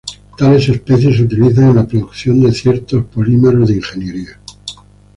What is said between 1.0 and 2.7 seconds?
se utilizan en la producción de